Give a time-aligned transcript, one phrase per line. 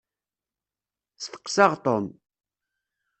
[1.23, 2.05] Steqseɣ Tom.